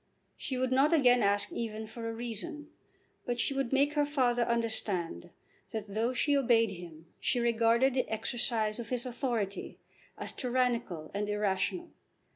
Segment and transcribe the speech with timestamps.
[0.35, 2.71] She would not again ask even for a reason.
[3.27, 5.29] But she would make her father understand
[5.69, 9.77] that though she obeyed him she regarded the exercise of his authority
[10.17, 11.91] as tyrannical and irrational.